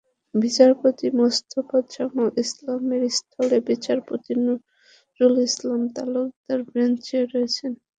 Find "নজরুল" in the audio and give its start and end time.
4.45-5.35